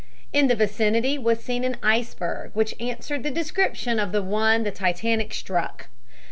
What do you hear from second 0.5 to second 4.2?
vicinity was seen an iceberg which answered the description of